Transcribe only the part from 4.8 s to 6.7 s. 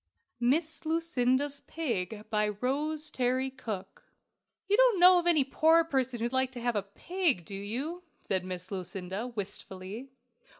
know of any poor person who'd like to